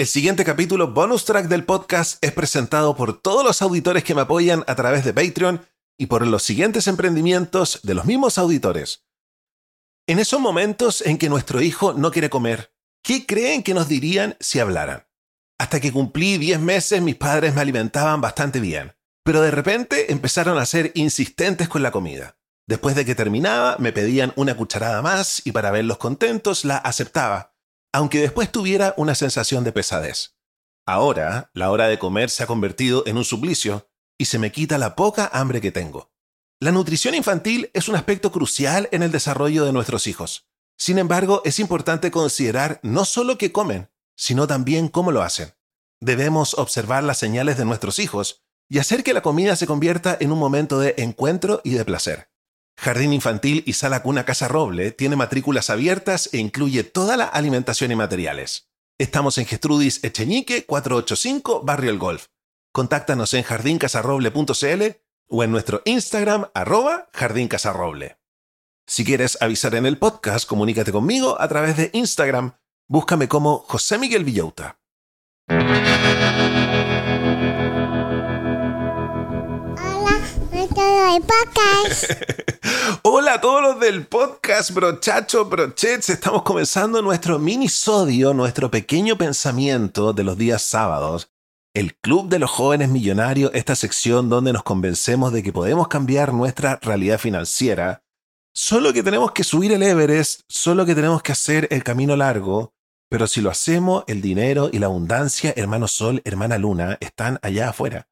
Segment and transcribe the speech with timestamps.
[0.00, 4.22] El siguiente capítulo bonus track del podcast es presentado por todos los auditores que me
[4.22, 5.60] apoyan a través de Patreon
[5.98, 9.04] y por los siguientes emprendimientos de los mismos auditores.
[10.06, 14.38] En esos momentos en que nuestro hijo no quiere comer, ¿qué creen que nos dirían
[14.40, 15.06] si hablaran?
[15.58, 20.56] Hasta que cumplí 10 meses mis padres me alimentaban bastante bien, pero de repente empezaron
[20.56, 22.38] a ser insistentes con la comida.
[22.66, 27.49] Después de que terminaba, me pedían una cucharada más y para verlos contentos la aceptaba
[27.92, 30.36] aunque después tuviera una sensación de pesadez.
[30.86, 34.78] Ahora, la hora de comer se ha convertido en un suplicio y se me quita
[34.78, 36.12] la poca hambre que tengo.
[36.60, 40.46] La nutrición infantil es un aspecto crucial en el desarrollo de nuestros hijos.
[40.76, 45.54] Sin embargo, es importante considerar no solo qué comen, sino también cómo lo hacen.
[46.00, 50.32] Debemos observar las señales de nuestros hijos y hacer que la comida se convierta en
[50.32, 52.29] un momento de encuentro y de placer.
[52.80, 57.92] Jardín Infantil y Sala Cuna Casa Roble tiene matrículas abiertas e incluye toda la alimentación
[57.92, 58.70] y materiales.
[58.98, 62.28] Estamos en Gestrudis Echeñique 485 Barrio El Golf.
[62.72, 64.82] Contáctanos en jardincasarroble.cl
[65.28, 68.16] o en nuestro Instagram arroba jardincasarroble.
[68.86, 72.54] Si quieres avisar en el podcast, comunícate conmigo a través de Instagram.
[72.88, 74.80] Búscame como José Miguel Villauta.
[83.02, 86.10] Hola a todos los del podcast, brochachos, brochets.
[86.10, 91.30] Estamos comenzando nuestro minisodio, nuestro pequeño pensamiento de los días sábados.
[91.74, 96.34] El Club de los Jóvenes Millonarios, esta sección donde nos convencemos de que podemos cambiar
[96.34, 98.02] nuestra realidad financiera.
[98.54, 102.74] Solo que tenemos que subir el Everest, solo que tenemos que hacer el camino largo,
[103.08, 107.70] pero si lo hacemos, el dinero y la abundancia, hermano Sol, hermana Luna, están allá
[107.70, 108.09] afuera.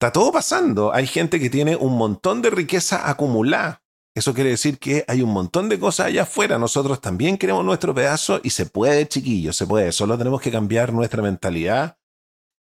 [0.00, 0.94] Está todo pasando.
[0.94, 3.82] Hay gente que tiene un montón de riqueza acumulada.
[4.14, 6.56] Eso quiere decir que hay un montón de cosas allá afuera.
[6.56, 9.90] Nosotros también queremos nuestro pedazo y se puede, chiquillos, se puede.
[9.90, 11.98] Solo tenemos que cambiar nuestra mentalidad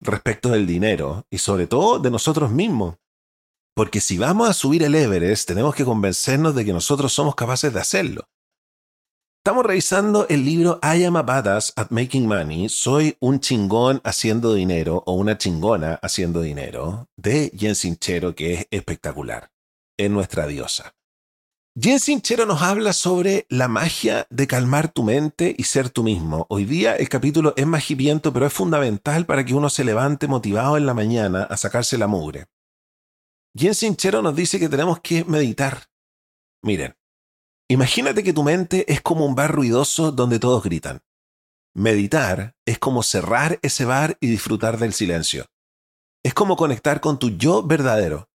[0.00, 2.96] respecto del dinero y sobre todo de nosotros mismos.
[3.74, 7.74] Porque si vamos a subir el Everest, tenemos que convencernos de que nosotros somos capaces
[7.74, 8.26] de hacerlo.
[9.48, 14.52] Estamos revisando el libro I am a badass at making money, soy un chingón haciendo
[14.52, 19.50] dinero o una chingona haciendo dinero, de Jen Sinchero, que es espectacular.
[19.96, 20.94] Es nuestra diosa.
[21.74, 26.44] Jen Sinchero nos habla sobre la magia de calmar tu mente y ser tú mismo.
[26.50, 30.28] Hoy día el capítulo es más hipiento, pero es fundamental para que uno se levante
[30.28, 32.48] motivado en la mañana a sacarse la mugre.
[33.56, 35.84] Jen Sinchero nos dice que tenemos que meditar.
[36.62, 36.97] Miren,
[37.70, 41.02] Imagínate que tu mente es como un bar ruidoso donde todos gritan.
[41.74, 45.46] Meditar es como cerrar ese bar y disfrutar del silencio.
[46.24, 48.30] Es como conectar con tu yo verdadero,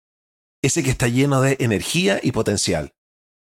[0.61, 2.93] ese que está lleno de energía y potencial.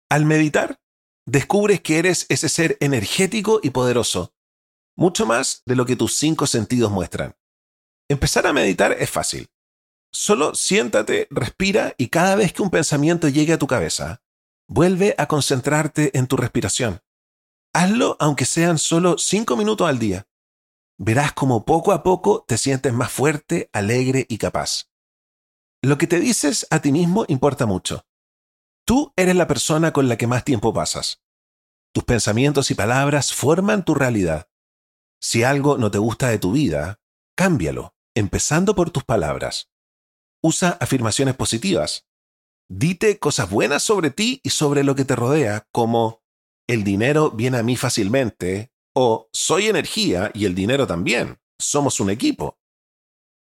[0.08, 0.80] Al meditar,
[1.26, 4.32] descubres que eres ese ser energético y poderoso,
[4.96, 7.36] mucho más de lo que tus cinco sentidos muestran.
[8.08, 9.50] Empezar a meditar es fácil.
[10.12, 14.22] Solo siéntate, respira y cada vez que un pensamiento llegue a tu cabeza,
[14.66, 17.02] Vuelve a concentrarte en tu respiración.
[17.72, 20.26] Hazlo aunque sean solo cinco minutos al día.
[20.96, 24.88] Verás como poco a poco te sientes más fuerte, alegre y capaz.
[25.82, 28.06] Lo que te dices a ti mismo importa mucho.
[28.86, 31.22] Tú eres la persona con la que más tiempo pasas.
[31.92, 34.48] Tus pensamientos y palabras forman tu realidad.
[35.20, 37.00] Si algo no te gusta de tu vida,
[37.36, 39.70] cámbialo, empezando por tus palabras.
[40.42, 42.06] Usa afirmaciones positivas.
[42.68, 46.22] Dite cosas buenas sobre ti y sobre lo que te rodea, como
[46.66, 51.38] el dinero viene a mí fácilmente o soy energía y el dinero también.
[51.58, 52.58] Somos un equipo.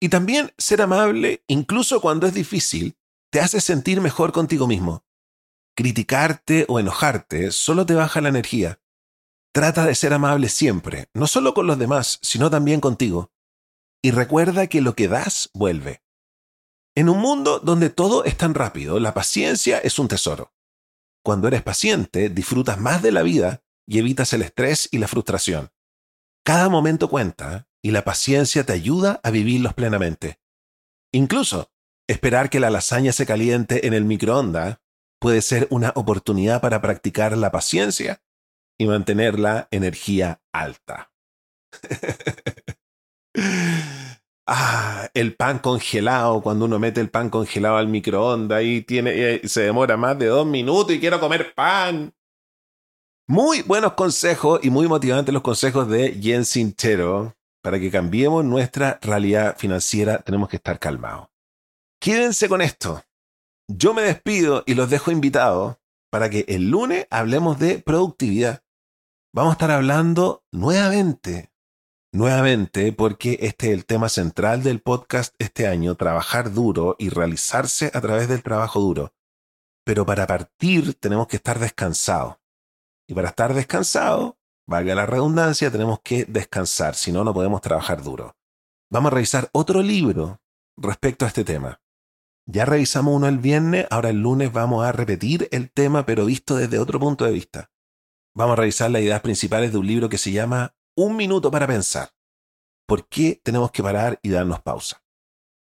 [0.00, 2.96] Y también ser amable, incluso cuando es difícil,
[3.30, 5.04] te hace sentir mejor contigo mismo.
[5.76, 8.80] Criticarte o enojarte solo te baja la energía.
[9.52, 13.32] Trata de ser amable siempre, no solo con los demás, sino también contigo.
[14.02, 16.03] Y recuerda que lo que das vuelve.
[16.96, 20.52] En un mundo donde todo es tan rápido, la paciencia es un tesoro.
[21.24, 25.70] Cuando eres paciente, disfrutas más de la vida y evitas el estrés y la frustración.
[26.44, 30.38] Cada momento cuenta y la paciencia te ayuda a vivirlos plenamente.
[31.12, 31.72] Incluso,
[32.06, 34.78] esperar que la lasaña se caliente en el microondas
[35.18, 38.22] puede ser una oportunidad para practicar la paciencia
[38.78, 41.12] y mantener la energía alta.
[44.46, 49.48] Ah, el pan congelado, cuando uno mete el pan congelado al microondas y tiene, eh,
[49.48, 52.12] se demora más de dos minutos y quiero comer pan.
[53.26, 57.34] Muy buenos consejos y muy motivantes los consejos de Jen Sintero.
[57.62, 61.28] Para que cambiemos nuestra realidad financiera tenemos que estar calmados.
[61.98, 63.02] Quédense con esto.
[63.66, 65.78] Yo me despido y los dejo invitados
[66.10, 68.62] para que el lunes hablemos de productividad.
[69.32, 71.53] Vamos a estar hablando nuevamente
[72.14, 77.90] nuevamente porque este es el tema central del podcast este año, trabajar duro y realizarse
[77.92, 79.12] a través del trabajo duro.
[79.84, 82.36] Pero para partir tenemos que estar descansados.
[83.08, 84.34] Y para estar descansados,
[84.64, 88.36] valga la redundancia, tenemos que descansar, si no, no podemos trabajar duro.
[88.90, 90.40] Vamos a revisar otro libro
[90.76, 91.80] respecto a este tema.
[92.46, 96.54] Ya revisamos uno el viernes, ahora el lunes vamos a repetir el tema, pero visto
[96.54, 97.72] desde otro punto de vista.
[98.36, 101.66] Vamos a revisar las ideas principales de un libro que se llama Un minuto para
[101.66, 102.10] pensar.
[102.86, 105.02] ¿Por qué tenemos que parar y darnos pausa?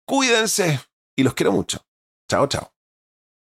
[0.07, 0.81] Cuídense
[1.17, 1.85] y los quiero mucho.
[2.31, 2.78] Chao, chao.